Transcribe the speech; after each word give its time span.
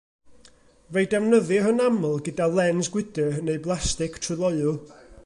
Fe'i 0.95 1.09
defnyddir 1.11 1.69
yn 1.73 1.83
aml 1.89 2.17
gyda 2.29 2.49
lens 2.61 2.89
gwydr 2.97 3.39
neu 3.51 3.63
blastig 3.67 4.19
tryloyw. 4.25 4.73